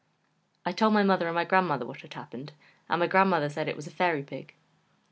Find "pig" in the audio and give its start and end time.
4.23-4.55